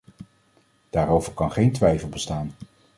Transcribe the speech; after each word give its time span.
Daarover 0.89 1.33
kan 1.33 1.51
geen 1.51 1.71
twijfel 1.71 2.09
bestaan. 2.09 2.51